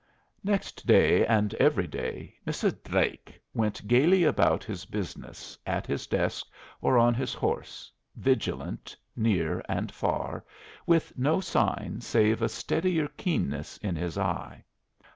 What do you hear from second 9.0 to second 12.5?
near and far, with no sign save a